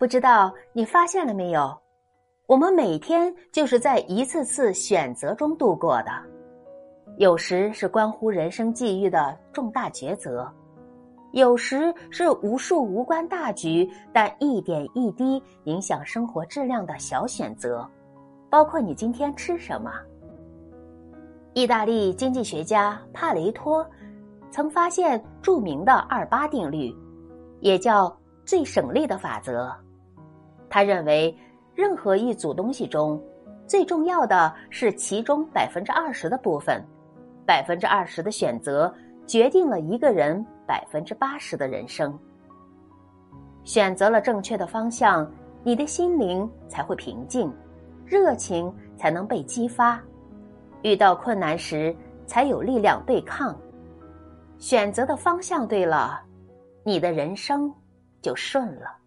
[0.00, 1.78] 不知道你发现了没有？
[2.46, 6.10] 我们每天就是在一次次选择中度过的，
[7.18, 10.50] 有时是关乎人生际遇的重大抉择，
[11.32, 17.86] 有时是无数无关大局但一点一滴影响生活质量的小选择，
[18.48, 19.92] 包括你今天吃什么。
[21.52, 23.86] 意大利经济学家帕雷托
[24.50, 26.90] 曾发现著名的二八定律，
[27.60, 28.10] 也叫
[28.46, 29.70] 最省力的法则。
[30.70, 31.36] 他认为。
[31.72, 33.18] 任何一组东西中，
[33.66, 36.84] 最重要的是其中百分之二十的部分，
[37.46, 38.92] 百分之二十的选择
[39.26, 42.18] 决定了一个人百分之八十的人生。
[43.64, 45.26] 选择了正确的方向，
[45.62, 47.50] 你的心灵才会平静，
[48.04, 49.98] 热情才能被激发，
[50.82, 53.58] 遇到困难时才有力量对抗。
[54.58, 56.20] 选择的方向对了，
[56.84, 57.72] 你的人生
[58.20, 58.98] 就顺了。